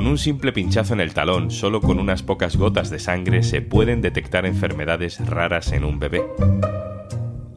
Con 0.00 0.06
un 0.06 0.16
simple 0.16 0.50
pinchazo 0.50 0.94
en 0.94 1.00
el 1.00 1.12
talón, 1.12 1.50
solo 1.50 1.82
con 1.82 1.98
unas 1.98 2.22
pocas 2.22 2.56
gotas 2.56 2.88
de 2.88 2.98
sangre, 2.98 3.42
se 3.42 3.60
pueden 3.60 4.00
detectar 4.00 4.46
enfermedades 4.46 5.20
raras 5.26 5.72
en 5.72 5.84
un 5.84 5.98
bebé. 5.98 6.22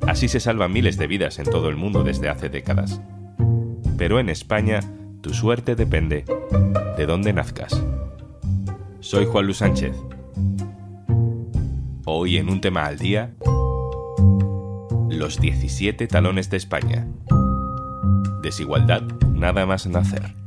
Así 0.06 0.28
se 0.28 0.42
salvan 0.42 0.74
miles 0.74 0.98
de 0.98 1.08
vidas 1.08 1.40
en 1.40 1.46
todo 1.46 1.70
el 1.70 1.78
mundo 1.78 2.04
desde 2.04 2.28
hace 2.28 2.50
décadas. 2.50 3.00
Pero 3.98 4.20
en 4.20 4.28
España, 4.28 4.82
tu 5.22 5.34
suerte 5.34 5.76
depende 5.76 6.26
de 6.98 7.06
dónde 7.06 7.32
nazcas. 7.32 7.82
Soy 9.00 9.26
Juan 9.26 9.46
Luis 9.46 9.60
Sánchez. 9.60 9.96
Hoy 12.04 12.36
en 12.36 12.50
un 12.50 12.60
tema 12.60 12.88
al 12.88 13.00
día, 13.00 13.36
los 15.10 15.40
17 15.40 16.08
talones 16.08 16.50
de 16.50 16.58
España. 16.58 17.08
Desigualdad 18.42 19.04
nada 19.32 19.66
más 19.66 19.88
nacer. 19.88 20.43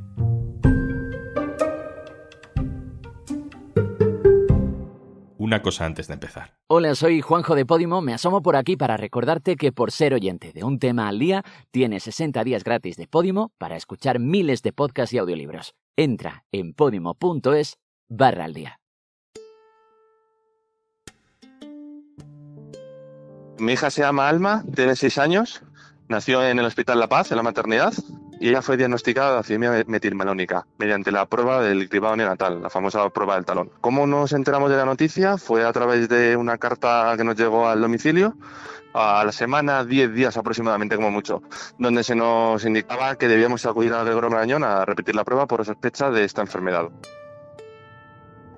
Una 5.57 5.63
cosa 5.63 5.87
antes 5.87 6.07
de 6.07 6.13
empezar. 6.13 6.53
Hola, 6.67 6.95
soy 6.95 7.23
Juanjo 7.23 7.55
de 7.55 7.65
Podimo. 7.65 8.03
Me 8.03 8.13
asomo 8.13 8.43
por 8.43 8.57
aquí 8.57 8.77
para 8.77 8.99
recordarte 8.99 9.57
que 9.57 9.73
por 9.73 9.91
ser 9.91 10.13
oyente 10.13 10.53
de 10.53 10.65
un 10.65 10.79
tema 10.79 11.09
al 11.09 11.19
día, 11.19 11.45
tienes 11.71 12.03
60 12.03 12.45
días 12.45 12.63
gratis 12.63 12.99
de 12.99 13.09
Podimo 13.09 13.53
para 13.57 13.75
escuchar 13.75 14.19
miles 14.19 14.61
de 14.61 14.75
podcasts 14.75 15.15
y 15.15 15.19
audiolibros. 15.19 15.75
Entra 15.97 16.45
en 16.53 16.75
podimo.es 16.75 17.79
barra 18.07 18.45
al 18.45 18.53
día. 18.53 18.81
Mi 23.59 23.73
hija 23.73 23.89
se 23.89 24.03
llama 24.03 24.29
Alma, 24.29 24.63
tiene 24.75 24.95
6 24.95 25.17
años, 25.17 25.63
nació 26.07 26.47
en 26.47 26.59
el 26.59 26.67
Hospital 26.67 27.01
La 27.01 27.09
Paz, 27.09 27.31
en 27.31 27.39
la 27.39 27.43
maternidad, 27.43 27.95
y 28.41 28.49
ella 28.49 28.63
fue 28.63 28.77
diagnosticada 28.77 29.35
de 29.35 29.39
acidemia 29.41 29.85
metilmalónica 29.87 30.67
mediante 30.79 31.11
la 31.11 31.27
prueba 31.27 31.63
del 31.63 31.89
cribado 31.89 32.17
neonatal, 32.17 32.63
la 32.63 32.71
famosa 32.71 33.09
prueba 33.11 33.37
del 33.37 33.45
talón. 33.45 33.71
¿Cómo 33.81 34.07
nos 34.07 34.33
enteramos 34.33 34.71
de 34.71 34.77
la 34.77 34.85
noticia? 34.85 35.39
Fue 35.39 35.65
a 35.65 35.73
través 35.73 36.09
de 36.09 36.37
una 36.37 36.59
carta 36.59 37.15
que 37.17 37.25
nos 37.25 37.37
llegó 37.37 37.69
al 37.69 37.81
domicilio 37.81 38.37
a 38.95 39.25
la 39.25 39.33
semana, 39.33 39.85
10 39.85 40.15
días 40.15 40.37
aproximadamente 40.37 40.97
como 40.97 41.11
mucho, 41.11 41.43
donde 41.79 42.03
se 42.03 42.15
nos 42.15 42.65
indicaba 42.65 43.17
que 43.17 43.29
debíamos 43.29 43.67
acudir 43.67 43.93
a 43.93 44.03
Gregorio 44.05 44.65
a 44.65 44.85
repetir 44.87 45.15
la 45.15 45.25
prueba 45.25 45.47
por 45.47 45.65
sospecha 45.67 46.11
de 46.11 46.25
esta 46.25 46.41
enfermedad. 46.41 46.89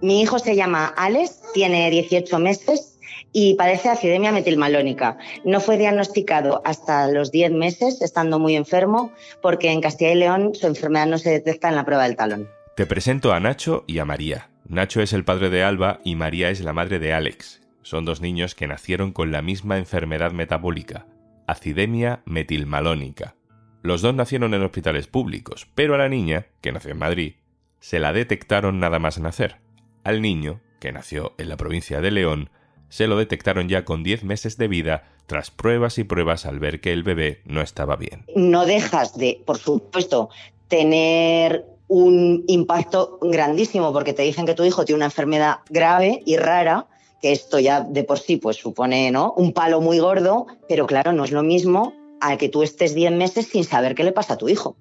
Mi 0.00 0.22
hijo 0.22 0.38
se 0.38 0.54
llama 0.54 0.94
Alex, 0.96 1.40
tiene 1.54 1.90
18 1.90 2.38
meses 2.38 2.97
y 3.32 3.54
padece 3.54 3.88
acidemia 3.88 4.32
metilmalónica. 4.32 5.18
No 5.44 5.60
fue 5.60 5.78
diagnosticado 5.78 6.62
hasta 6.64 7.08
los 7.08 7.30
10 7.30 7.52
meses, 7.52 8.00
estando 8.02 8.38
muy 8.38 8.56
enfermo, 8.56 9.12
porque 9.42 9.70
en 9.70 9.80
Castilla 9.80 10.12
y 10.12 10.16
León 10.16 10.54
su 10.54 10.66
enfermedad 10.66 11.06
no 11.06 11.18
se 11.18 11.30
detecta 11.30 11.68
en 11.68 11.76
la 11.76 11.84
prueba 11.84 12.04
del 12.04 12.16
talón. 12.16 12.48
Te 12.76 12.86
presento 12.86 13.32
a 13.32 13.40
Nacho 13.40 13.84
y 13.86 13.98
a 13.98 14.04
María. 14.04 14.50
Nacho 14.66 15.00
es 15.00 15.12
el 15.12 15.24
padre 15.24 15.50
de 15.50 15.62
Alba 15.62 16.00
y 16.04 16.14
María 16.14 16.50
es 16.50 16.60
la 16.60 16.72
madre 16.72 16.98
de 16.98 17.12
Alex. 17.12 17.60
Son 17.82 18.04
dos 18.04 18.20
niños 18.20 18.54
que 18.54 18.66
nacieron 18.66 19.12
con 19.12 19.32
la 19.32 19.42
misma 19.42 19.78
enfermedad 19.78 20.32
metabólica, 20.32 21.06
acidemia 21.46 22.22
metilmalónica. 22.26 23.34
Los 23.82 24.02
dos 24.02 24.14
nacieron 24.14 24.54
en 24.54 24.62
hospitales 24.62 25.06
públicos, 25.06 25.68
pero 25.74 25.94
a 25.94 25.98
la 25.98 26.08
niña, 26.08 26.46
que 26.60 26.72
nació 26.72 26.90
en 26.90 26.98
Madrid, 26.98 27.34
se 27.80 27.98
la 27.98 28.12
detectaron 28.12 28.80
nada 28.80 28.98
más 28.98 29.18
nacer. 29.18 29.56
Al 30.04 30.20
niño, 30.20 30.60
que 30.80 30.92
nació 30.92 31.34
en 31.38 31.48
la 31.48 31.56
provincia 31.56 32.00
de 32.00 32.10
León, 32.10 32.50
se 32.88 33.06
lo 33.06 33.16
detectaron 33.16 33.68
ya 33.68 33.84
con 33.84 34.02
10 34.02 34.24
meses 34.24 34.56
de 34.56 34.68
vida 34.68 35.04
tras 35.26 35.50
pruebas 35.50 35.98
y 35.98 36.04
pruebas 36.04 36.46
al 36.46 36.58
ver 36.58 36.80
que 36.80 36.92
el 36.92 37.02
bebé 37.02 37.42
no 37.44 37.60
estaba 37.60 37.96
bien. 37.96 38.24
No 38.34 38.66
dejas 38.66 39.16
de, 39.16 39.42
por 39.44 39.58
supuesto, 39.58 40.30
tener 40.68 41.64
un 41.88 42.44
impacto 42.46 43.18
grandísimo 43.22 43.92
porque 43.92 44.12
te 44.12 44.22
dicen 44.22 44.46
que 44.46 44.54
tu 44.54 44.64
hijo 44.64 44.84
tiene 44.84 44.98
una 44.98 45.06
enfermedad 45.06 45.58
grave 45.70 46.22
y 46.24 46.36
rara, 46.36 46.86
que 47.20 47.32
esto 47.32 47.58
ya 47.58 47.80
de 47.80 48.04
por 48.04 48.18
sí 48.18 48.36
pues 48.36 48.56
supone 48.56 49.10
¿no? 49.10 49.32
un 49.36 49.52
palo 49.52 49.80
muy 49.80 49.98
gordo, 49.98 50.46
pero 50.68 50.86
claro, 50.86 51.12
no 51.12 51.24
es 51.24 51.32
lo 51.32 51.42
mismo 51.42 51.92
al 52.20 52.38
que 52.38 52.48
tú 52.48 52.62
estés 52.62 52.94
10 52.94 53.12
meses 53.12 53.48
sin 53.48 53.64
saber 53.64 53.94
qué 53.94 54.04
le 54.04 54.12
pasa 54.12 54.34
a 54.34 54.38
tu 54.38 54.48
hijo. 54.48 54.76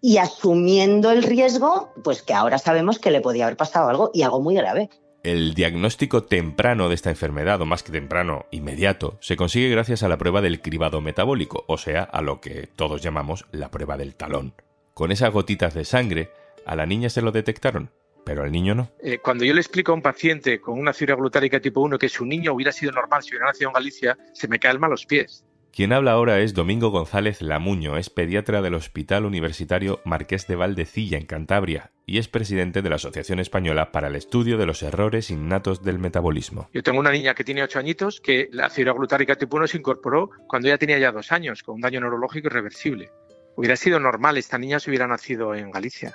Y 0.00 0.18
asumiendo 0.18 1.10
el 1.10 1.22
riesgo, 1.22 1.92
pues 2.04 2.22
que 2.22 2.34
ahora 2.34 2.58
sabemos 2.58 2.98
que 2.98 3.10
le 3.10 3.20
podía 3.20 3.46
haber 3.46 3.56
pasado 3.56 3.88
algo 3.88 4.10
y 4.14 4.22
algo 4.22 4.40
muy 4.40 4.54
grave. 4.54 4.90
El 5.28 5.52
diagnóstico 5.52 6.24
temprano 6.24 6.88
de 6.88 6.94
esta 6.94 7.10
enfermedad, 7.10 7.60
o 7.60 7.66
más 7.66 7.82
que 7.82 7.92
temprano, 7.92 8.46
inmediato, 8.50 9.18
se 9.20 9.36
consigue 9.36 9.68
gracias 9.68 10.02
a 10.02 10.08
la 10.08 10.16
prueba 10.16 10.40
del 10.40 10.62
cribado 10.62 11.02
metabólico, 11.02 11.66
o 11.68 11.76
sea, 11.76 12.02
a 12.02 12.22
lo 12.22 12.40
que 12.40 12.66
todos 12.66 13.02
llamamos 13.02 13.44
la 13.52 13.70
prueba 13.70 13.98
del 13.98 14.14
talón. 14.14 14.54
Con 14.94 15.12
esas 15.12 15.30
gotitas 15.30 15.74
de 15.74 15.84
sangre, 15.84 16.30
a 16.64 16.76
la 16.76 16.86
niña 16.86 17.10
se 17.10 17.20
lo 17.20 17.30
detectaron, 17.30 17.90
pero 18.24 18.42
al 18.42 18.50
niño 18.50 18.74
no. 18.74 18.90
Eh, 19.02 19.18
cuando 19.18 19.44
yo 19.44 19.52
le 19.52 19.60
explico 19.60 19.92
a 19.92 19.96
un 19.96 20.00
paciente 20.00 20.62
con 20.62 20.78
una 20.78 20.94
fibra 20.94 21.14
glutárica 21.14 21.60
tipo 21.60 21.82
1 21.82 21.98
que 21.98 22.08
su 22.08 22.24
niño 22.24 22.54
hubiera 22.54 22.72
sido 22.72 22.92
normal 22.92 23.22
si 23.22 23.32
hubiera 23.32 23.48
nacido 23.48 23.68
en 23.68 23.74
Galicia, 23.74 24.16
se 24.32 24.48
me 24.48 24.58
caen 24.58 24.80
mal 24.80 24.88
los 24.88 25.04
pies. 25.04 25.44
Quien 25.72 25.92
habla 25.92 26.12
ahora 26.12 26.40
es 26.40 26.54
Domingo 26.54 26.90
González 26.90 27.40
Lamuño, 27.40 27.98
es 27.98 28.10
pediatra 28.10 28.62
del 28.62 28.74
Hospital 28.74 29.24
Universitario 29.24 30.00
Marqués 30.04 30.46
de 30.48 30.56
Valdecilla 30.56 31.18
en 31.18 31.26
Cantabria 31.26 31.92
y 32.04 32.18
es 32.18 32.26
presidente 32.26 32.82
de 32.82 32.88
la 32.88 32.96
Asociación 32.96 33.38
Española 33.38 33.92
para 33.92 34.08
el 34.08 34.16
Estudio 34.16 34.58
de 34.58 34.66
los 34.66 34.82
Errores 34.82 35.30
Innatos 35.30 35.84
del 35.84 36.00
Metabolismo. 36.00 36.68
Yo 36.72 36.82
tengo 36.82 36.98
una 36.98 37.12
niña 37.12 37.34
que 37.34 37.44
tiene 37.44 37.62
8 37.62 37.78
añitos 37.78 38.20
que 38.20 38.48
la 38.50 38.70
fibra 38.70 38.92
glutárica 38.92 39.36
tipo 39.36 39.56
1 39.56 39.68
se 39.68 39.78
incorporó 39.78 40.30
cuando 40.48 40.66
ella 40.66 40.78
tenía 40.78 40.98
ya 40.98 41.12
2 41.12 41.30
años, 41.30 41.62
con 41.62 41.76
un 41.76 41.80
daño 41.80 42.00
neurológico 42.00 42.48
irreversible. 42.48 43.12
Hubiera 43.54 43.76
sido 43.76 44.00
normal, 44.00 44.36
esta 44.36 44.58
niña 44.58 44.80
si 44.80 44.90
hubiera 44.90 45.06
nacido 45.06 45.54
en 45.54 45.70
Galicia. 45.70 46.14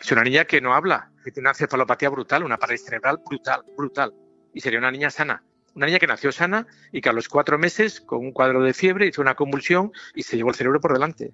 Es 0.00 0.10
una 0.10 0.24
niña 0.24 0.46
que 0.46 0.60
no 0.60 0.74
habla, 0.74 1.10
tiene 1.22 1.40
una 1.40 1.54
cefalopatía 1.54 2.08
brutal, 2.08 2.44
una 2.44 2.56
parálisis 2.56 2.86
cerebral 2.86 3.18
brutal, 3.28 3.62
brutal. 3.76 4.14
Y 4.54 4.60
sería 4.60 4.78
una 4.78 4.90
niña 4.90 5.10
sana 5.10 5.42
una 5.74 5.86
niña 5.86 5.98
que 5.98 6.06
nació 6.06 6.32
sana 6.32 6.66
y 6.92 7.00
que 7.00 7.08
a 7.08 7.12
los 7.12 7.28
cuatro 7.28 7.58
meses, 7.58 8.00
con 8.00 8.20
un 8.20 8.32
cuadro 8.32 8.62
de 8.62 8.74
fiebre, 8.74 9.06
hizo 9.06 9.22
una 9.22 9.34
convulsión 9.34 9.92
y 10.14 10.22
se 10.22 10.36
llevó 10.36 10.50
el 10.50 10.56
cerebro 10.56 10.80
por 10.80 10.92
delante, 10.92 11.32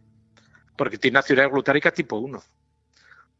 porque 0.76 0.98
tiene 0.98 1.18
una 1.18 1.22
ciudad 1.22 1.50
glutárica 1.50 1.90
tipo 1.90 2.16
1. 2.16 2.42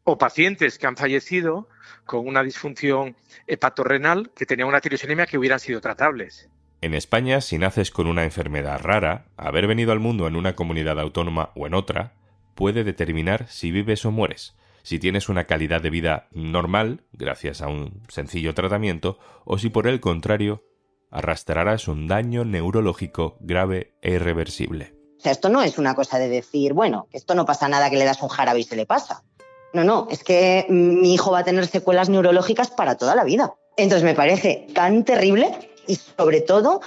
O 0.03 0.17
pacientes 0.17 0.77
que 0.77 0.87
han 0.87 0.97
fallecido 0.97 1.69
con 2.05 2.27
una 2.27 2.43
disfunción 2.43 3.15
hepatorrenal 3.47 4.31
que 4.35 4.45
tenían 4.45 4.67
una 4.67 4.81
tirosinemia 4.81 5.25
que 5.25 5.37
hubieran 5.37 5.59
sido 5.59 5.81
tratables. 5.81 6.49
En 6.81 6.93
España, 6.93 7.41
si 7.41 7.57
naces 7.57 7.91
con 7.91 8.07
una 8.07 8.23
enfermedad 8.23 8.81
rara, 8.81 9.25
haber 9.35 9.67
venido 9.67 9.91
al 9.91 9.99
mundo 9.99 10.27
en 10.27 10.35
una 10.35 10.55
comunidad 10.55 10.99
autónoma 10.99 11.51
o 11.55 11.67
en 11.67 11.73
otra 11.73 12.13
puede 12.55 12.83
determinar 12.83 13.47
si 13.47 13.71
vives 13.71 14.05
o 14.05 14.11
mueres, 14.11 14.55
si 14.83 14.97
tienes 14.97 15.29
una 15.29 15.45
calidad 15.45 15.81
de 15.81 15.89
vida 15.89 16.27
normal, 16.31 17.03
gracias 17.11 17.61
a 17.61 17.67
un 17.67 18.01
sencillo 18.07 18.53
tratamiento, 18.53 19.19
o 19.45 19.57
si 19.57 19.69
por 19.69 19.87
el 19.87 19.99
contrario 19.99 20.63
arrastrarás 21.11 21.87
un 21.87 22.07
daño 22.07 22.45
neurológico 22.45 23.37
grave 23.39 23.93
e 24.01 24.11
irreversible. 24.11 24.93
O 25.17 25.21
sea, 25.21 25.31
esto 25.31 25.49
no 25.49 25.61
es 25.61 25.77
una 25.77 25.95
cosa 25.95 26.17
de 26.17 26.29
decir, 26.29 26.73
bueno, 26.73 27.07
esto 27.11 27.35
no 27.35 27.45
pasa 27.45 27.67
nada 27.67 27.89
que 27.89 27.97
le 27.97 28.05
das 28.05 28.21
un 28.21 28.29
jarabe 28.29 28.59
y 28.59 28.63
se 28.63 28.75
le 28.75 28.85
pasa. 28.85 29.23
No, 29.73 29.83
no, 29.83 30.07
es 30.09 30.23
que 30.23 30.65
mi 30.69 31.13
hijo 31.13 31.31
va 31.31 31.39
a 31.39 31.43
tener 31.43 31.67
secuelas 31.67 32.09
neurológicas 32.09 32.71
para 32.71 32.95
toda 32.95 33.15
la 33.15 33.23
vida. 33.23 33.53
Entonces 33.77 34.03
me 34.03 34.15
parece 34.15 34.67
tan 34.73 35.03
terrible 35.03 35.69
y 35.87 35.95
sobre 35.95 36.41
todo 36.41 36.81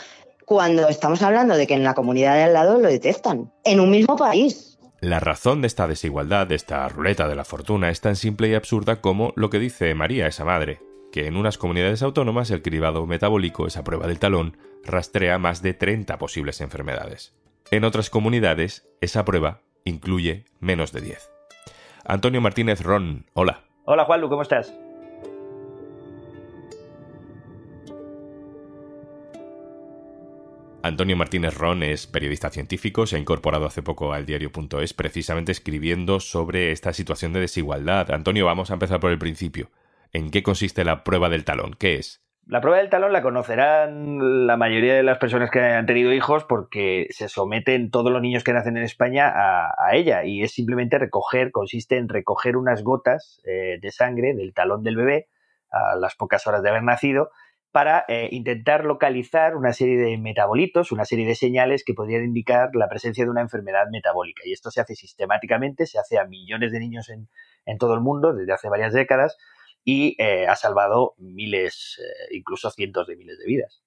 cuando 0.47 0.88
estamos 0.88 1.22
hablando 1.22 1.56
de 1.56 1.66
que 1.66 1.75
en 1.75 1.84
la 1.84 1.94
comunidad 1.94 2.34
de 2.34 2.44
al 2.44 2.55
lado 2.55 2.78
lo 2.78 2.88
detectan, 2.88 3.53
en 3.65 3.81
un 3.81 3.91
mismo 3.91 4.16
país. 4.16 4.78
La 5.00 5.21
razón 5.21 5.61
de 5.61 5.66
esta 5.66 5.87
desigualdad, 5.87 6.47
de 6.47 6.55
esta 6.55 6.88
ruleta 6.88 7.28
de 7.28 7.34
la 7.34 7.44
fortuna, 7.44 7.91
es 7.91 8.00
tan 8.00 8.16
simple 8.16 8.49
y 8.49 8.55
absurda 8.55 9.00
como 9.00 9.32
lo 9.37 9.50
que 9.50 9.59
dice 9.59 9.94
María, 9.94 10.27
esa 10.27 10.44
madre 10.44 10.81
que 11.12 11.27
en 11.27 11.37
unas 11.37 11.59
comunidades 11.59 12.03
autónomas 12.03 12.50
el 12.50 12.62
cribado 12.62 13.06
metabólico, 13.06 13.67
esa 13.67 13.84
prueba 13.84 14.09
del 14.09 14.19
talón, 14.19 14.56
rastrea 14.83 15.39
más 15.39 15.62
de 15.62 15.75
30 15.75 16.19
posibles 16.19 16.61
enfermedades. 16.61 17.37
En 17.71 17.84
otras 17.84 18.11
comunidades, 18.11 18.89
esa 19.00 19.25
prueba 19.25 19.61
incluye 19.85 20.47
menos 20.59 20.91
de 20.93 21.03
10. 21.03 21.31
Antonio 22.05 22.41
Martínez 22.41 22.81
Ron, 22.81 23.26
hola. 23.35 23.62
Hola 23.85 24.05
Juanlu, 24.06 24.29
¿cómo 24.29 24.43
estás? 24.43 24.75
Antonio 30.82 31.17
Martínez 31.17 31.55
Ron 31.55 31.85
es 31.85 32.09
periodista 32.09 32.50
científico, 32.50 33.06
se 33.06 33.14
ha 33.14 33.20
incorporado 33.20 33.67
hace 33.67 33.82
poco 33.82 34.12
al 34.12 34.26
diario.es 34.26 34.94
precisamente 34.94 35.53
escribiendo 35.53 36.19
sobre 36.19 36.73
esta 36.73 36.93
situación 36.93 37.32
de 37.32 37.41
desigualdad. 37.41 38.11
Antonio, 38.11 38.47
vamos 38.47 38.70
a 38.70 38.75
empezar 38.75 38.99
por 38.99 39.12
el 39.12 39.19
principio. 39.19 39.70
¿En 40.12 40.31
qué 40.31 40.43
consiste 40.43 40.85
la 40.85 41.05
prueba 41.05 41.29
del 41.29 41.44
talón? 41.44 41.75
¿Qué 41.79 41.94
es? 41.94 42.23
La 42.47 42.61
prueba 42.61 42.79
del 42.79 42.91
talón 42.91 43.12
la 43.12 43.23
conocerán 43.23 44.47
la 44.47 44.56
mayoría 44.56 44.94
de 44.94 45.05
las 45.05 45.19
personas 45.19 45.50
que 45.50 45.61
han 45.61 45.87
tenido 45.87 46.12
hijos 46.12 46.44
porque 46.44 47.06
se 47.11 47.29
someten 47.29 47.91
todos 47.91 48.11
los 48.11 48.20
niños 48.20 48.43
que 48.43 48.53
nacen 48.53 48.76
en 48.76 48.82
España 48.82 49.32
a, 49.32 49.94
ella 49.94 50.25
y 50.25 50.43
es 50.43 50.53
simplemente 50.53 50.99
recoger, 50.99 51.53
consiste 51.53 51.97
en 51.99 52.09
recoger 52.09 52.56
unas 52.56 52.82
gotas 52.82 53.41
eh, 53.44 53.79
de 53.81 53.91
sangre 53.93 54.35
del 54.35 54.53
talón 54.55 54.82
del 54.82 54.97
bebé 54.97 55.29
a 55.70 55.94
las 55.97 56.17
pocas 56.17 56.47
horas 56.47 56.62
de 56.62 56.70
haber 56.70 56.82
nacido 56.82 57.31
para 57.73 58.05
eh, 58.06 58.29
intentar 58.31 58.85
localizar 58.85 59.56
una 59.56 59.73
serie 59.73 59.97
de 59.97 60.19
metabolitos, 60.19 60.93
una 60.93 61.06
serie 61.06 61.26
de 61.26 61.35
señales 61.35 61.85
que 61.85 61.94
podrían 61.94 62.23
indicar 62.23 62.70
la 62.75 62.88
presencia 62.88 63.25
de 63.25 63.31
una 63.31 63.41
enfermedad 63.41 63.87
metabólica. 63.91 64.43
Y 64.44 64.53
esto 64.53 64.70
se 64.70 64.82
hace 64.82 64.94
sistemáticamente, 64.94 65.87
se 65.87 65.99
hace 65.99 66.19
a 66.19 66.26
millones 66.26 66.70
de 66.70 66.81
niños 66.81 67.09
en, 67.09 67.29
todo 67.79 67.94
el 67.94 68.00
mundo 68.00 68.35
desde 68.35 68.53
hace 68.53 68.69
varias 68.69 68.93
décadas 68.93 69.38
y 69.84 70.17
eh, 70.23 70.46
ha 70.46 70.56
salvado 70.56 71.14
miles, 71.19 72.00
eh, 72.00 72.37
incluso 72.37 72.70
cientos 72.70 73.06
de 73.06 73.17
miles 73.17 73.38
de 73.38 73.46
vidas. 73.46 73.82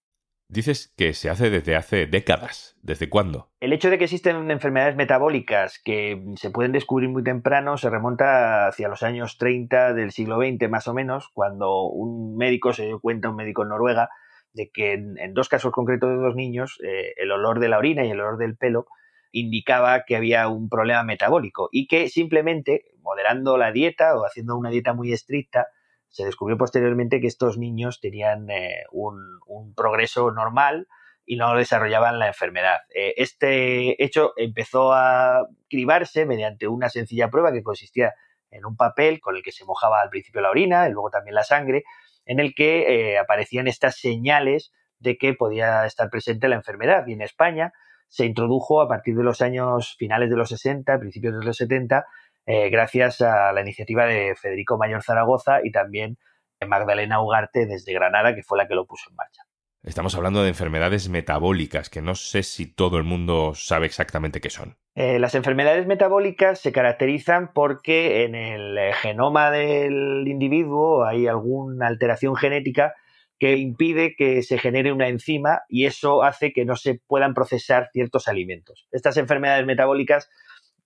Dices 0.48 0.94
que 0.96 1.14
se 1.14 1.30
hace 1.30 1.50
desde 1.50 1.76
hace 1.76 2.06
décadas. 2.06 2.76
¿Desde 2.84 3.10
cuándo? 3.10 3.50
El 3.60 3.74
hecho 3.74 3.90
de 3.90 3.98
que 3.98 4.04
existen 4.04 4.52
enfermedades 4.52 4.96
metabólicas 4.96 5.82
que 5.84 6.22
se 6.36 6.52
pueden 6.52 6.72
descubrir 6.72 7.10
muy 7.10 7.24
temprano 7.24 7.78
se 7.78 7.90
remonta 7.90 8.68
hacia 8.68 8.88
los 8.88 9.02
años 9.02 9.38
30 9.40 9.94
del 9.94 10.12
siglo 10.12 10.38
XX 10.38 10.70
más 10.70 10.88
o 10.88 10.94
menos, 10.94 11.30
cuando 11.34 11.88
un 11.88 12.38
médico 12.38 12.74
se 12.74 12.86
dio 12.86 13.00
cuenta, 13.00 13.30
un 13.30 13.38
médico 13.38 13.64
en 13.64 13.70
Noruega, 13.70 14.10
de 14.54 14.70
que 14.70 14.94
en, 14.94 15.34
dos 15.34 15.50
casos 15.50 15.72
concretos 15.72 16.12
de 16.12 16.18
dos 16.18 16.36
niños, 16.36 16.80
eh, 16.84 17.14
el 17.18 17.32
olor 17.32 17.60
de 17.60 17.70
la 17.70 17.80
orina 17.80 18.06
y 18.06 18.12
el 18.12 18.20
olor 18.20 18.38
del 18.38 18.56
pelo 18.56 18.86
indicaba 19.32 20.06
que 20.06 20.16
había 20.16 20.48
un 20.48 20.70
problema 20.70 21.04
metabólico 21.04 21.70
y 21.72 21.88
que 21.88 22.08
simplemente 22.08 22.86
moderando 23.02 23.58
la 23.58 23.72
dieta 23.72 24.16
o 24.16 24.26
haciendo 24.26 24.56
una 24.56 24.70
dieta 24.70 24.94
muy 24.94 25.12
estricta, 25.12 25.68
se 26.16 26.24
descubrió 26.24 26.58
posteriormente 26.58 27.20
que 27.20 27.28
estos 27.28 27.58
niños 27.58 28.00
tenían 28.00 28.50
eh, 28.50 28.86
un, 28.94 29.74
progreso 29.76 30.32
normal 30.32 30.88
y 31.26 31.36
no 31.36 31.54
desarrollaban 31.58 32.20
la 32.20 32.28
enfermedad. 32.28 32.78
Eh, 32.96 33.16
este 33.18 34.02
hecho 34.02 34.32
empezó 34.38 34.94
a 34.94 35.46
cribarse 35.70 36.26
mediante 36.26 36.70
una 36.70 36.88
sencilla 36.88 37.30
prueba 37.30 37.52
que 37.52 37.64
consistía 37.64 38.14
en 38.50 38.66
un 38.66 38.78
papel 38.78 39.20
con 39.20 39.36
el 39.36 39.44
que 39.44 39.52
se 39.52 39.66
mojaba 39.66 40.02
al 40.02 40.10
principio 40.10 40.40
la 40.40 40.52
orina 40.52 40.88
y 40.88 40.94
luego 40.94 41.10
también 41.10 41.36
la 41.36 41.44
sangre, 41.44 41.84
en 42.26 42.40
el 42.40 42.56
que 42.56 43.12
eh, 43.12 43.18
aparecían 43.18 43.68
estas 43.68 43.98
señales 43.98 44.72
de 45.00 45.18
que 45.18 45.34
podía 45.34 45.86
estar 45.86 46.10
presente 46.10 46.48
la 46.48 46.56
enfermedad. 46.56 47.06
Y 47.08 47.12
en 47.12 47.24
España 47.24 47.74
se 48.08 48.24
introdujo 48.24 48.80
a 48.80 48.88
partir 48.88 49.18
de 49.18 49.24
los 49.24 49.42
años 49.42 49.98
finales 49.98 50.30
de 50.30 50.38
los 50.38 50.48
60, 50.48 50.98
principios 50.98 51.38
de 51.38 51.46
los 51.46 51.58
70, 51.58 52.06
eh, 52.46 52.70
gracias 52.70 53.22
a 53.22 53.52
la 53.52 53.62
iniciativa 53.62 54.06
de 54.06 54.36
Federico 54.36 54.78
Mayor 54.78 55.04
Zaragoza 55.04 55.60
y 55.64 55.72
también 55.72 56.18
de 56.60 56.68
Magdalena 56.68 57.22
Ugarte 57.22 57.66
desde 57.66 57.94
Granada, 57.94 58.36
que 58.36 58.44
fue 58.44 58.58
la 58.58 58.68
que 58.68 58.76
lo 58.76 58.86
puso 58.86 59.10
en 59.10 59.16
marcha. 59.16 59.42
Estamos 59.84 60.16
hablando 60.16 60.42
de 60.42 60.50
enfermedades 60.50 61.10
metabólicas, 61.10 61.92
que 61.92 62.02
no 62.02 62.16
sé 62.16 62.42
si 62.42 62.66
todo 62.66 62.98
el 62.98 63.04
mundo 63.04 63.54
sabe 63.54 63.86
exactamente 63.86 64.42
qué 64.42 64.50
son. 64.50 64.78
Eh, 64.96 65.20
las 65.20 65.36
enfermedades 65.36 65.86
metabólicas 65.86 66.60
se 66.60 66.72
caracterizan 66.72 67.52
porque 67.54 68.24
en 68.24 68.34
el 68.34 68.78
eh, 68.78 68.94
genoma 68.94 69.52
del 69.52 70.28
individuo 70.28 71.06
hay 71.06 71.28
alguna 71.28 71.86
alteración 71.86 72.36
genética 72.36 72.96
que 73.38 73.58
impide 73.58 74.16
que 74.16 74.42
se 74.42 74.58
genere 74.58 74.92
una 74.92 75.08
enzima 75.08 75.62
y 75.68 75.86
eso 75.86 76.24
hace 76.24 76.52
que 76.52 76.66
no 76.66 76.76
se 76.78 77.02
puedan 77.08 77.34
procesar 77.34 77.90
ciertos 77.92 78.28
alimentos. 78.28 78.88
Estas 78.92 79.18
enfermedades 79.18 79.66
metabólicas 79.66 80.30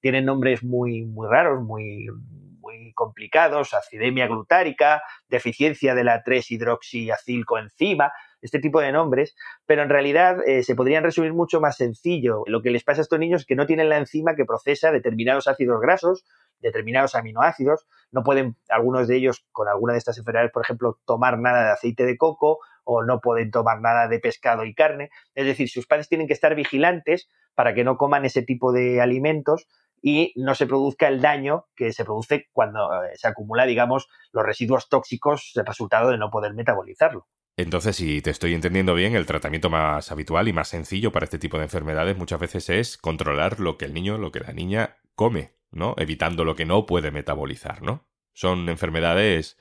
tienen 0.01 0.25
nombres 0.25 0.63
muy, 0.63 1.06
muy 1.06 1.28
raros, 1.28 1.63
muy, 1.63 2.07
muy 2.60 2.94
complicados, 2.94 3.74
acidemia 3.74 4.28
glutárica, 4.28 5.01
deficiencia 5.28 5.96
de 5.96 6.04
la 6.04 6.24
3-hidroxiacilcoenzima, 6.24 8.12
este 8.42 8.60
tipo 8.60 8.80
de 8.80 8.92
nombres, 8.92 9.36
pero 9.66 9.81
en 9.81 9.90
realidad 9.90 10.38
eh, 10.48 10.63
se 10.63 10.75
podrían 10.75 11.04
resumir 11.04 11.34
mucho 11.34 11.60
más 11.60 11.75
sencillo. 11.78 12.44
Lo 12.48 12.62
que 12.62 12.72
les 12.72 12.84
pasa 12.84 13.01
a 13.01 13.04
estos 13.04 13.19
niños 13.19 13.42
es 13.42 13.48
que 13.48 13.56
no 13.56 13.66
tienen 13.66 13.90
la 13.90 13.98
enzima 13.98 14.36
que 14.36 14.46
procesa 14.46 14.92
determinados 14.92 15.48
ácidos 15.48 15.81
grasos, 15.81 16.25
determinados 16.60 17.16
aminoácidos, 17.16 17.88
no 18.12 18.24
pueden 18.24 18.56
algunos 18.69 19.07
de 19.07 19.18
ellos 19.18 19.46
con 19.51 19.68
alguna 19.68 19.94
de 19.94 20.00
estas 20.00 20.18
enfermedades, 20.18 20.51
por 20.51 20.63
ejemplo, 20.63 21.00
tomar 21.06 21.40
nada 21.40 21.63
de 21.63 21.72
aceite 21.72 22.06
de 22.06 22.18
coco 22.18 22.60
o 22.84 23.04
no 23.04 23.22
pueden 23.22 23.51
tomar 23.51 23.81
nada 23.81 24.07
de 24.07 24.19
pescado 24.19 24.66
y 24.66 24.74
carne. 24.74 25.10
Es 25.36 25.46
decir, 25.46 25.69
sus 25.69 25.88
padres 25.88 26.10
tienen 26.10 26.28
que 26.28 26.34
estar 26.34 26.56
vigilantes 26.56 27.30
para 27.56 27.74
que 27.74 27.84
no 27.84 27.98
coman 27.98 28.25
ese 28.25 28.42
tipo 28.42 28.72
de 28.72 29.01
alimentos 29.01 29.68
y 30.01 30.34
no 30.36 30.56
se 30.56 30.68
produzca 30.68 31.07
el 31.07 31.22
daño 31.22 31.66
que 31.75 31.92
se 31.92 32.06
produce 32.06 32.48
cuando 32.51 33.04
eh, 33.04 33.12
se 33.16 33.28
acumula, 33.28 33.66
digamos, 33.66 34.07
los 34.31 34.46
residuos 34.46 34.90
tóxicos 34.90 35.51
el 35.56 35.66
resultado 35.66 36.10
de 36.12 36.18
no 36.18 36.30
poder 36.30 36.54
metabolizarlo. 36.54 37.28
Entonces, 37.57 37.98
si 37.98 38.22
te 38.22 38.30
estoy 38.30 38.54
entendiendo 38.54 38.94
bien, 38.94 39.16
el 39.16 39.25
tratamiento 39.25 39.69
más 39.69 40.12
habitual 40.12 40.48
y 40.48 40.54
más 40.54 40.69
sencillo 40.69 41.12
para 41.12 41.25
este 41.25 41.40
tipo 41.40 41.57
de 41.57 41.63
enfermedades 41.63 42.18
muchas 42.18 42.40
veces 42.40 42.69
es 42.69 42.98
controlar 42.98 43.60
lo 43.60 43.78
que 43.78 43.86
el 43.86 43.94
niño, 43.94 44.18
lo 44.18 44.31
que 44.31 44.40
la 44.40 44.54
niña 44.54 44.98
come, 45.13 45.51
¿no? 45.69 45.94
Evitando 45.98 46.46
lo 46.46 46.56
que 46.56 46.66
no 46.66 46.86
puede 46.86 47.12
metabolizar, 47.12 47.81
¿no? 47.81 48.07
Son 48.34 48.69
enfermedades 48.69 49.57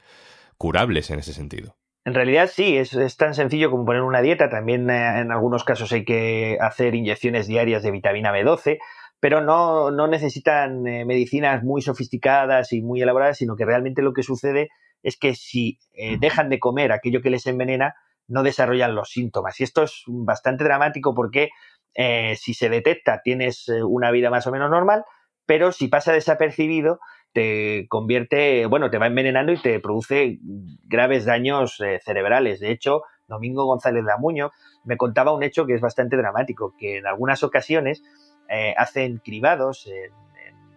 curables 0.56 1.10
en 1.10 1.18
ese 1.18 1.32
sentido. 1.32 1.76
En 2.04 2.14
realidad 2.14 2.48
sí, 2.52 2.76
es, 2.76 2.94
es, 2.94 3.16
tan 3.16 3.34
sencillo 3.34 3.70
como 3.70 3.84
poner 3.84 4.02
una 4.02 4.22
dieta. 4.22 4.48
También 4.48 4.88
eh, 4.88 5.18
en 5.18 5.32
algunos 5.32 5.64
casos 5.64 5.92
hay 5.92 6.04
que 6.04 6.56
hacer 6.60 6.94
inyecciones 6.94 7.48
diarias 7.48 7.82
de 7.82 7.90
vitamina 7.90 8.32
B12 8.32 8.78
pero 9.20 9.40
no, 9.40 9.90
no 9.90 10.06
necesitan 10.06 10.86
eh, 10.86 11.04
medicinas 11.04 11.62
muy 11.64 11.82
sofisticadas 11.82 12.72
y 12.72 12.82
muy 12.82 13.02
elaboradas, 13.02 13.38
sino 13.38 13.56
que 13.56 13.64
realmente 13.64 14.02
lo 14.02 14.12
que 14.12 14.22
sucede 14.22 14.68
es 15.02 15.16
que 15.16 15.34
si 15.34 15.78
eh, 15.94 16.16
dejan 16.20 16.48
de 16.48 16.58
comer 16.58 16.92
aquello 16.92 17.20
que 17.20 17.30
les 17.30 17.46
envenena, 17.46 17.94
no 18.28 18.42
desarrollan 18.42 18.94
los 18.94 19.10
síntomas. 19.10 19.58
Y 19.60 19.64
esto 19.64 19.82
es 19.82 20.02
bastante 20.06 20.64
dramático 20.64 21.14
porque 21.14 21.50
eh, 21.94 22.36
si 22.36 22.54
se 22.54 22.68
detecta 22.68 23.22
tienes 23.22 23.68
una 23.68 24.10
vida 24.10 24.30
más 24.30 24.46
o 24.46 24.52
menos 24.52 24.70
normal, 24.70 25.04
pero 25.46 25.72
si 25.72 25.88
pasa 25.88 26.12
desapercibido, 26.12 27.00
te 27.32 27.86
convierte, 27.88 28.66
bueno, 28.66 28.90
te 28.90 28.98
va 28.98 29.06
envenenando 29.06 29.52
y 29.52 29.60
te 29.60 29.80
produce 29.80 30.38
graves 30.84 31.24
daños 31.24 31.82
cerebrales. 32.04 32.60
De 32.60 32.70
hecho, 32.70 33.02
Domingo 33.28 33.64
González 33.64 34.04
Lamuño 34.04 34.50
me 34.84 34.96
contaba 34.96 35.32
un 35.32 35.42
hecho 35.42 35.66
que 35.66 35.74
es 35.74 35.80
bastante 35.80 36.16
dramático, 36.16 36.74
que 36.78 36.98
en 36.98 37.06
algunas 37.06 37.42
ocasiones 37.42 38.02
eh, 38.48 38.74
hacen 38.76 39.18
cribados 39.18 39.86
en, 39.86 40.12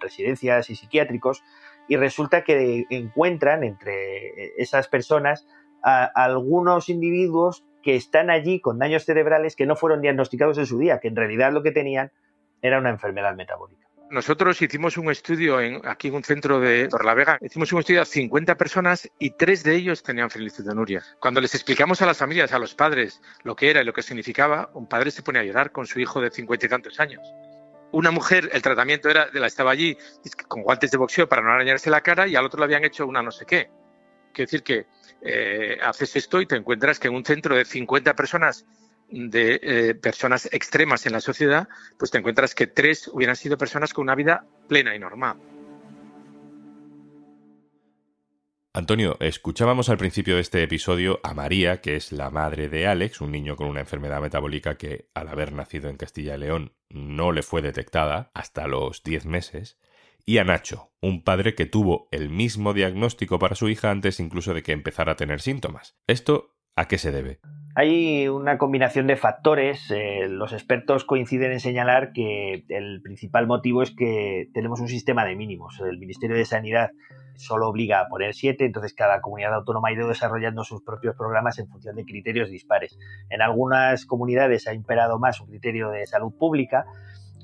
residencias 0.02 0.70
y 0.70 0.76
psiquiátricos 0.76 1.44
y 1.88 1.96
resulta 1.96 2.44
que 2.44 2.86
encuentran 2.90 3.64
entre 3.64 4.28
eh, 4.28 4.54
esas 4.58 4.88
personas 4.88 5.48
a, 5.84 6.06
algunos 6.06 6.90
individuos 6.90 7.64
que 7.84 7.96
están 7.96 8.30
allí 8.30 8.60
con 8.60 8.80
daños 8.80 9.06
cerebrales 9.06 9.56
que 9.56 9.66
no 9.66 9.76
fueron 9.76 10.02
diagnosticados 10.02 10.58
en 10.58 10.66
su 10.66 10.78
día, 10.78 11.00
que 11.00 11.08
en 11.08 11.16
realidad 11.16 11.52
lo 11.52 11.64
que 11.64 11.72
tenían 11.72 12.12
era 12.62 12.78
una 12.80 12.90
enfermedad 12.90 13.36
metabólica. 13.36 13.88
Nosotros 14.12 14.62
hicimos 14.62 14.98
un 14.98 15.10
estudio 15.10 15.58
aquí 15.86 16.10
en 16.10 16.16
un 16.16 16.24
centro 16.24 16.60
de 16.60 16.90
Torlavega, 16.90 17.38
hicimos 17.42 17.72
un 17.72 17.80
estudio 17.80 18.02
a 18.02 18.06
50 18.06 18.58
personas 18.58 19.10
y 19.20 19.32
tres 19.32 19.64
de 19.64 19.74
ellos 19.74 20.04
tenían 20.04 20.30
fenilcetonuria. 20.30 21.02
Cuando 21.22 21.40
les 21.40 21.56
explicamos 21.56 22.02
a 22.02 22.06
las 22.06 22.18
familias, 22.18 22.52
a 22.52 22.60
los 22.60 22.76
padres, 22.76 23.22
lo 23.44 23.56
que 23.56 23.70
era 23.70 23.82
y 23.82 23.86
lo 23.86 23.94
que 23.94 24.02
significaba, 24.02 24.70
un 24.74 24.88
padre 24.88 25.12
se 25.12 25.24
pone 25.24 25.40
a 25.40 25.44
llorar 25.44 25.72
con 25.72 25.88
su 25.88 26.00
hijo 26.02 26.20
de 26.20 26.30
cincuenta 26.30 26.66
y 26.66 26.70
tantos 26.70 27.00
años 27.00 27.22
una 27.92 28.12
mujer, 28.12 28.50
el 28.54 28.62
tratamiento 28.62 29.10
era, 29.10 29.30
la 29.34 29.48
estaba 29.48 29.72
allí 29.72 29.98
con 30.48 30.64
guantes 30.64 30.92
de 30.92 30.98
boxeo 30.98 31.28
para 31.28 31.42
no 31.42 31.52
arañarse 31.52 31.90
la 31.90 32.02
cara 32.02 32.28
y 32.28 32.36
al 32.36 32.46
otro 32.46 32.60
le 32.60 32.66
habían 32.66 32.86
hecho 32.86 33.06
una 33.06 33.22
no 33.22 33.32
sé 33.32 33.46
qué. 33.46 33.70
Quiero 34.34 34.48
decir 34.48 34.64
que 34.64 34.86
eh, 35.22 35.78
haces 35.84 36.16
esto 36.16 36.42
y 36.42 36.46
te 36.46 36.56
encuentras 36.56 37.00
que 37.00 37.10
en 37.10 37.16
un 37.16 37.26
centro 37.26 37.56
de 37.56 37.66
50 37.66 38.16
personas, 38.16 38.66
de 39.10 39.60
eh, 39.62 39.96
personas 39.96 40.48
extremas 40.52 41.06
en 41.06 41.12
la 41.12 41.20
sociedad, 41.20 41.68
pues 41.98 42.12
te 42.12 42.18
encuentras 42.18 42.56
que 42.56 42.68
tres 42.68 43.10
hubieran 43.10 43.36
sido 43.36 43.58
personas 43.58 43.94
con 43.94 44.04
una 44.04 44.16
vida 44.16 44.46
plena 44.68 44.96
y 44.96 45.00
normal. 45.00 45.38
Antonio, 48.74 49.18
escuchábamos 49.20 49.90
al 49.90 49.98
principio 49.98 50.36
de 50.36 50.42
este 50.42 50.64
episodio 50.64 51.20
a 51.24 51.34
María, 51.34 51.82
que 51.82 51.98
es 51.98 52.14
la 52.14 52.30
madre 52.30 52.70
de 52.70 52.88
Alex, 52.88 53.20
un 53.20 53.30
niño 53.30 53.58
con 53.58 53.68
una 53.68 53.82
enfermedad 53.82 54.22
metabólica 54.22 54.78
que, 54.78 55.10
al 55.14 55.28
haber 55.28 55.52
nacido 55.52 55.90
en 55.90 55.98
Castilla 55.98 56.36
y 56.36 56.40
León, 56.40 56.74
no 56.90 57.34
le 57.34 57.44
fue 57.44 57.62
detectada 57.62 58.32
hasta 58.34 58.68
los 58.68 59.04
10 59.04 59.26
meses, 59.26 59.78
y 60.26 60.38
a 60.38 60.46
Nacho, 60.46 60.94
un 61.02 61.22
padre 61.22 61.54
que 61.54 61.66
tuvo 61.66 62.08
el 62.12 62.30
mismo 62.30 62.74
diagnóstico 62.74 63.40
para 63.40 63.56
su 63.56 63.68
hija 63.68 63.92
antes 63.92 64.22
incluso 64.22 64.54
de 64.54 64.64
que 64.64 64.72
empezara 64.72 65.12
a 65.12 65.18
tener 65.18 65.42
síntomas. 65.42 65.98
¿Esto 66.08 66.56
a 66.78 66.88
qué 66.88 66.98
se 66.98 67.12
debe? 67.12 67.42
Hay 67.74 68.28
una 68.28 68.58
combinación 68.58 69.08
de 69.08 69.16
factores. 69.16 69.90
Eh, 69.92 70.28
los 70.28 70.52
expertos 70.52 71.06
coinciden 71.06 71.52
en 71.52 71.60
señalar 71.60 72.12
que 72.12 72.66
el 72.68 73.02
principal 73.02 73.48
motivo 73.48 73.82
es 73.82 73.92
que 73.92 74.50
tenemos 74.54 74.82
un 74.82 74.90
sistema 74.90 75.26
de 75.26 75.36
mínimos. 75.36 75.80
El 75.80 75.98
Ministerio 75.98 76.36
de 76.36 76.46
Sanidad 76.46 76.92
solo 77.36 77.70
obliga 77.70 78.02
a 78.02 78.08
poner 78.08 78.34
siete, 78.34 78.66
entonces 78.66 78.94
cada 78.94 79.22
comunidad 79.22 79.54
autónoma 79.54 79.88
ha 79.90 79.94
ido 79.94 80.08
desarrollando 80.08 80.64
sus 80.64 80.84
propios 80.84 81.16
programas 81.16 81.60
en 81.60 81.68
función 81.68 81.96
de 81.96 82.06
criterios 82.06 82.50
dispares. 82.50 82.98
En 83.30 83.42
algunas 83.42 84.06
comunidades 84.06 84.68
ha 84.68 84.74
imperado 84.74 85.18
más 85.18 85.40
un 85.40 85.48
criterio 85.48 85.90
de 85.90 86.06
salud 86.06 86.34
pública, 86.38 86.86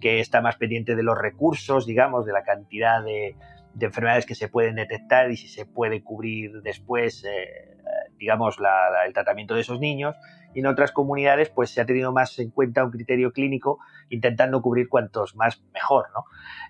que 0.01 0.19
está 0.19 0.41
más 0.41 0.57
pendiente 0.57 0.95
de 0.95 1.03
los 1.03 1.17
recursos, 1.17 1.85
digamos, 1.87 2.25
de 2.25 2.33
la 2.33 2.43
cantidad 2.43 3.03
de, 3.03 3.35
enfermedades 3.79 4.25
que 4.25 4.35
se 4.35 4.49
pueden 4.49 4.75
detectar 4.75 5.31
y 5.31 5.37
si 5.37 5.47
se 5.47 5.65
puede 5.65 6.03
cubrir 6.03 6.61
después 6.63 7.23
eh, 7.23 7.76
digamos, 8.17 8.57
el 9.05 9.13
tratamiento 9.13 9.55
de 9.55 9.61
esos 9.61 9.79
niños 9.79 10.15
y 10.53 10.59
en 10.59 10.67
otras 10.67 10.91
comunidades 10.91 11.49
pues 11.49 11.69
se 11.69 11.81
ha 11.81 11.85
tenido 11.85 12.11
más 12.11 12.37
en 12.39 12.51
cuenta 12.51 12.83
un 12.83 12.91
criterio 12.91 13.31
clínico 13.31 13.79
intentando 14.09 14.61
cubrir 14.61 14.89
cuantos 14.89 15.35
más 15.35 15.61
mejor, 15.73 16.07
¿no? 16.13 16.25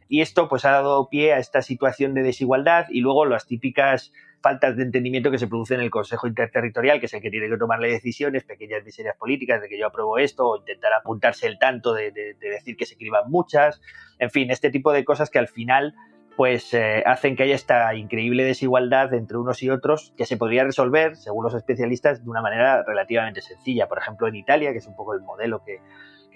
Y 0.09 0.21
esto 0.21 0.49
pues 0.49 0.65
ha 0.65 0.71
dado 0.71 1.09
pie 1.09 1.33
a 1.33 1.39
esta 1.39 1.61
situación 1.61 2.13
de 2.13 2.23
desigualdad 2.23 2.87
y 2.89 3.01
luego 3.01 3.25
las 3.25 3.45
típicas 3.45 4.11
faltas 4.41 4.77
de 4.77 4.83
entendimiento 4.83 5.31
que 5.31 5.39
se 5.39 5.47
producen 5.47 5.79
en 5.79 5.85
el 5.85 5.89
Consejo 5.89 6.27
Interterritorial, 6.27 6.99
que 6.99 7.07
es 7.07 7.13
el 7.13 7.21
que 7.21 7.31
tiene 7.31 7.49
que 7.49 7.57
tomarle 7.57 7.89
decisiones, 7.89 8.43
pequeñas 8.43 8.83
miserias 8.83 9.15
políticas 9.17 9.61
de 9.61 9.67
que 9.67 9.79
yo 9.79 9.87
apruebo 9.87 10.17
esto 10.17 10.47
o 10.47 10.57
intentar 10.57 10.93
apuntarse 10.93 11.47
el 11.47 11.57
tanto 11.57 11.93
de, 11.93 12.11
de 12.11 12.35
decir 12.39 12.77
que 12.77 12.85
se 12.85 12.93
escriban 12.93 13.29
muchas, 13.29 13.81
en 14.19 14.29
fin, 14.29 14.51
este 14.51 14.69
tipo 14.69 14.91
de 14.93 15.03
cosas 15.03 15.29
que 15.29 15.39
al 15.39 15.47
final 15.47 15.95
pues 16.37 16.71
eh, 16.75 17.01
hacen 17.07 17.35
que 17.35 17.43
haya 17.43 17.55
esta 17.55 17.95
increíble 17.95 18.43
desigualdad 18.43 19.11
entre 19.15 19.37
unos 19.37 19.63
y 19.63 19.71
otros 19.71 20.13
que 20.15 20.27
se 20.27 20.37
podría 20.37 20.63
resolver, 20.63 21.15
según 21.15 21.43
los 21.43 21.55
especialistas, 21.55 22.23
de 22.23 22.29
una 22.29 22.43
manera 22.43 22.83
relativamente 22.83 23.41
sencilla. 23.41 23.87
Por 23.87 23.97
ejemplo, 23.97 24.27
en 24.27 24.35
Italia, 24.35 24.71
que 24.71 24.77
es 24.77 24.85
un 24.85 24.95
poco 24.95 25.15
el 25.15 25.21
modelo 25.21 25.63
que, 25.65 25.81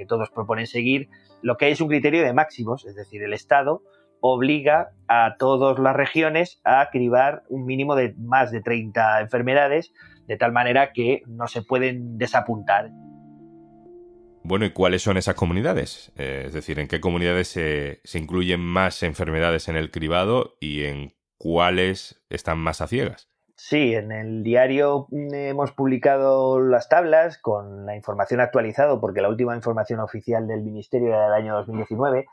todos 0.07 0.31
proponen 0.31 0.65
seguir, 0.65 1.09
lo 1.43 1.57
que 1.57 1.65
hay 1.65 1.73
es 1.73 1.81
un 1.81 1.87
criterio 1.87 2.23
de 2.23 2.33
máximos, 2.33 2.87
es 2.87 2.95
decir, 2.95 3.21
el 3.21 3.33
Estado 3.33 3.83
obliga 4.19 4.93
a 5.07 5.35
todas 5.37 5.77
las 5.77 5.95
regiones 5.95 6.59
a 6.63 6.89
cribar 6.91 7.43
un 7.49 7.67
mínimo 7.67 7.95
de 7.95 8.15
más 8.17 8.49
de 8.49 8.61
30 8.61 9.21
enfermedades, 9.21 9.93
de 10.25 10.37
tal 10.37 10.53
manera 10.53 10.91
que 10.91 11.21
no 11.27 11.45
se 11.45 11.61
pueden 11.61 12.17
desapuntar. 12.17 12.89
Bueno, 14.43 14.65
¿y 14.65 14.71
cuáles 14.71 15.03
son 15.03 15.17
esas 15.17 15.35
comunidades? 15.35 16.11
Eh, 16.17 16.43
es 16.47 16.53
decir, 16.53 16.79
¿en 16.79 16.87
qué 16.87 16.99
comunidades 16.99 17.47
se, 17.47 18.01
incluyen 18.13 18.59
más 18.59 19.03
enfermedades 19.03 19.67
en 19.67 19.75
el 19.75 19.91
cribado 19.91 20.55
y 20.59 20.85
en 20.85 21.13
cuáles 21.37 22.23
están 22.29 22.57
más 22.57 22.81
a 22.81 22.87
ciegas? 22.87 23.29
Sí, 23.55 23.93
en 23.93 24.11
el 24.11 24.41
diario 24.41 25.07
mm, 25.11 25.33
hemos 25.33 25.71
publicado 25.71 26.59
las 26.59 26.89
tablas 26.89 27.37
con 27.37 27.85
la 27.85 27.95
información 27.95 28.39
actualizada, 28.39 28.99
porque 28.99 29.21
la 29.21 29.29
última 29.29 29.55
información 29.55 29.99
oficial 29.99 30.47
del 30.47 30.63
Ministerio 30.63 31.09
era 31.09 31.25
del 31.25 31.33
año 31.33 31.55
2019, 31.57 32.25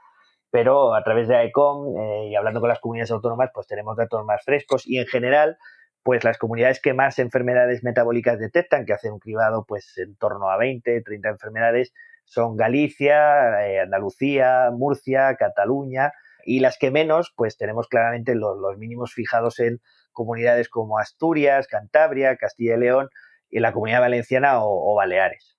pero 0.50 0.94
a 0.94 1.04
través 1.04 1.28
de 1.28 1.36
AECOM 1.36 1.98
eh, 1.98 2.28
y 2.30 2.36
hablando 2.36 2.60
con 2.60 2.70
las 2.70 2.80
comunidades 2.80 3.10
autónomas, 3.10 3.50
pues 3.52 3.66
tenemos 3.66 3.98
datos 3.98 4.24
más 4.24 4.42
frescos 4.42 4.86
y 4.86 4.98
en 4.98 5.06
general 5.06 5.58
pues 6.02 6.24
las 6.24 6.38
comunidades 6.38 6.80
que 6.80 6.94
más 6.94 7.18
enfermedades 7.18 7.82
metabólicas 7.84 8.38
detectan, 8.38 8.86
que 8.86 8.92
hacen 8.92 9.12
un 9.12 9.18
cribado 9.18 9.64
pues 9.66 9.96
en 9.98 10.16
torno 10.16 10.50
a 10.50 10.56
20, 10.56 11.02
30 11.02 11.28
enfermedades, 11.28 11.92
son 12.24 12.56
Galicia, 12.56 13.66
eh, 13.66 13.80
Andalucía, 13.80 14.70
Murcia, 14.72 15.36
Cataluña, 15.36 16.12
y 16.44 16.60
las 16.60 16.78
que 16.78 16.90
menos, 16.90 17.32
pues 17.36 17.56
tenemos 17.56 17.88
claramente 17.88 18.34
los, 18.34 18.56
mínimos 18.78 19.12
fijados 19.12 19.60
en 19.60 19.80
comunidades 20.12 20.68
como 20.68 20.98
Asturias, 20.98 21.66
Cantabria, 21.66 22.36
Castilla 22.36 22.76
y 22.76 22.80
León, 22.80 23.08
y 23.50 23.60
la 23.60 23.72
comunidad 23.72 24.00
valenciana 24.00 24.58
o 24.62 24.94
Baleares. 24.94 25.56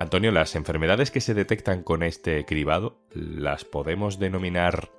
Antonio, 0.00 0.32
las 0.32 0.56
enfermedades 0.56 1.10
que 1.10 1.20
se 1.20 1.34
detectan 1.34 1.82
con 1.82 2.02
este 2.02 2.44
cribado, 2.44 2.98
¿las 3.12 3.64
podemos 3.64 4.18
denominar 4.18 4.90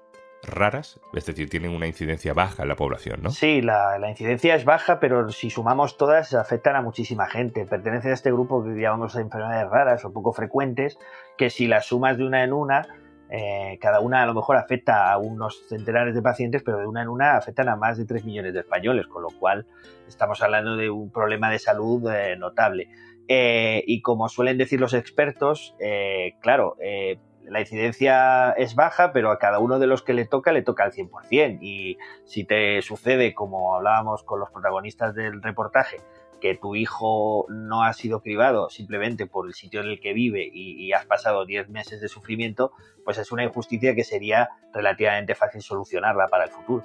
raras? 0.41 1.01
Es 1.13 1.25
decir, 1.25 1.49
tienen 1.49 1.71
una 1.71 1.85
incidencia 1.85 2.33
baja 2.33 2.63
en 2.63 2.69
la 2.69 2.75
población, 2.75 3.19
¿no? 3.21 3.29
Sí, 3.29 3.61
la, 3.61 3.99
incidencia 4.09 4.55
es 4.55 4.63
baja, 4.63 4.99
pero 5.01 5.29
si 5.29 5.49
sumamos 5.49 5.97
todas, 5.97 6.33
afectan 6.33 6.77
a 6.77 6.81
muchísima 6.81 7.27
gente. 7.27 7.65
Pertenecen 7.65 8.11
a 8.11 8.13
este 8.13 8.31
grupo 8.31 8.63
que 8.63 8.79
llamamos 8.79 9.15
enfermedades 9.15 9.69
raras 9.69 10.05
o 10.05 10.13
poco 10.13 10.31
frecuentes, 10.31 10.97
que 11.37 11.49
si 11.49 11.67
las 11.67 11.87
sumas 11.87 12.17
de 12.17 12.23
una 12.23 12.43
en 12.43 12.53
una, 12.53 12.87
eh, 13.29 13.77
cada 13.81 13.99
una 13.99 14.21
a 14.23 14.25
lo 14.25 14.33
mejor 14.33 14.55
afecta 14.55 15.11
a 15.11 15.17
unos 15.17 15.67
centenares 15.67 16.15
de 16.15 16.21
pacientes, 16.21 16.63
pero 16.63 16.77
de 16.77 16.87
una 16.87 17.01
en 17.01 17.09
una 17.09 17.35
afectan 17.35 17.67
a 17.67 17.75
más 17.75 17.97
de 17.97 18.05
3 18.05 18.23
millones 18.23 18.53
de 18.53 18.61
españoles, 18.61 19.07
con 19.07 19.23
lo 19.23 19.29
cual 19.29 19.65
estamos 20.07 20.41
hablando 20.41 20.77
de 20.77 20.89
un 20.89 21.11
problema 21.11 21.49
de 21.49 21.59
salud 21.59 22.09
eh, 22.09 22.37
notable. 22.37 22.87
Eh, 23.27 23.83
y 23.87 24.01
como 24.01 24.29
suelen 24.29 24.57
decir 24.57 24.79
los 24.79 24.93
expertos, 24.93 25.75
eh, 25.79 26.35
claro, 26.41 26.77
eh, 26.81 27.17
la 27.43 27.59
incidencia 27.59 28.51
es 28.51 28.75
baja, 28.75 29.13
pero 29.13 29.31
a 29.31 29.39
cada 29.39 29.59
uno 29.59 29.79
de 29.79 29.87
los 29.87 30.01
que 30.01 30.13
le 30.13 30.25
toca 30.25 30.51
le 30.51 30.61
toca 30.61 30.83
al 30.83 30.91
100%. 30.91 31.59
Y 31.61 31.97
si 32.25 32.43
te 32.43 32.81
sucede, 32.81 33.33
como 33.33 33.75
hablábamos 33.75 34.23
con 34.23 34.39
los 34.39 34.49
protagonistas 34.51 35.15
del 35.15 35.41
reportaje, 35.41 35.97
que 36.41 36.55
tu 36.55 36.75
hijo 36.75 37.45
no 37.49 37.83
ha 37.83 37.93
sido 37.93 38.21
cribado 38.21 38.69
simplemente 38.69 39.25
por 39.25 39.47
el 39.47 39.53
sitio 39.53 39.81
en 39.81 39.87
el 39.87 39.99
que 39.99 40.13
vive 40.13 40.47
y, 40.51 40.83
y 40.83 40.91
has 40.93 41.05
pasado 41.05 41.45
10 41.45 41.69
meses 41.69 42.01
de 42.01 42.07
sufrimiento, 42.07 42.73
pues 43.03 43.17
es 43.17 43.31
una 43.31 43.43
injusticia 43.43 43.95
que 43.95 44.03
sería 44.03 44.49
relativamente 44.73 45.33
fácil 45.33 45.61
solucionarla 45.61 46.27
para 46.27 46.45
el 46.45 46.51
futuro. 46.51 46.83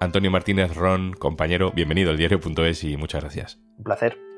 Antonio 0.00 0.30
Martínez 0.30 0.74
Ron, 0.74 1.12
compañero, 1.12 1.70
bienvenido 1.72 2.10
al 2.10 2.16
diario.es 2.16 2.84
y 2.84 2.96
muchas 2.96 3.22
gracias. 3.22 3.60
Un 3.78 3.84
placer. 3.84 4.31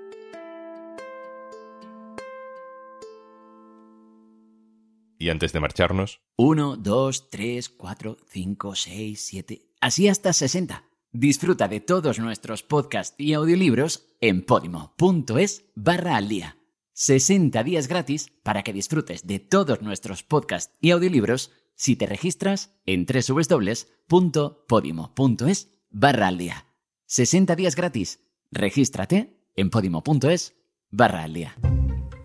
Y 5.24 5.30
antes 5.30 5.54
de 5.54 5.60
marcharnos... 5.60 6.20
1, 6.36 6.76
2, 6.76 7.30
3, 7.30 7.70
4, 7.70 8.16
5, 8.28 8.74
6, 8.74 9.20
7... 9.26 9.62
Así 9.80 10.06
hasta 10.08 10.34
60. 10.34 10.84
Disfruta 11.12 11.66
de 11.66 11.80
todos 11.80 12.18
nuestros 12.18 12.62
podcasts 12.62 13.14
y 13.16 13.32
audiolibros 13.32 14.04
en 14.20 14.44
podimo.es 14.44 15.64
barra 15.74 16.16
al 16.16 16.28
día. 16.28 16.58
60 16.92 17.64
días 17.64 17.88
gratis 17.88 18.32
para 18.42 18.62
que 18.62 18.74
disfrutes 18.74 19.26
de 19.26 19.38
todos 19.38 19.80
nuestros 19.80 20.22
podcasts 20.22 20.76
y 20.82 20.90
audiolibros 20.90 21.52
si 21.74 21.96
te 21.96 22.04
registras 22.04 22.76
en 22.84 23.06
www.podimo.es 23.06 23.78
barra 25.88 26.28
al 26.28 26.36
día. 26.36 26.66
60 27.06 27.56
días 27.56 27.76
gratis. 27.76 28.20
Regístrate 28.50 29.38
en 29.56 29.70
podimo.es 29.70 30.54
barra 30.90 31.22
al 31.22 31.32
día. 31.32 31.56